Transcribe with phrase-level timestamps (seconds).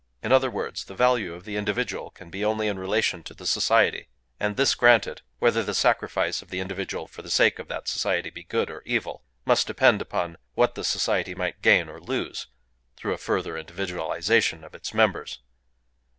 [0.23, 3.45] In other words, the value of the individual can be only in relation to the
[3.45, 4.07] society;
[4.39, 8.31] and this granted, whether the sacrifice of the individual for the sake of that society
[8.31, 12.47] be good or evil must depend upon what the society might gain or lose
[12.97, 15.41] through a further individualization of its members...